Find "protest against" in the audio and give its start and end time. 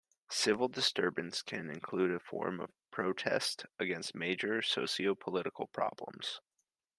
2.89-4.15